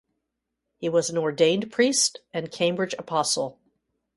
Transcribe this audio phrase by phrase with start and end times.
[0.77, 3.59] He was an ordained priest and Cambridge Apostle.